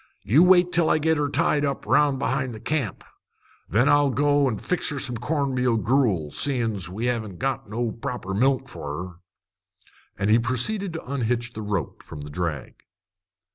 [0.23, 3.03] You wait till I git her tied up 'round behind the camp.
[3.69, 7.91] Then I'll go an' fix her some corn meal gruel, seein's we haven't got no
[7.91, 9.13] proper milk for her."
[10.17, 12.81] And he proceeded to unhitch the rope from the drag.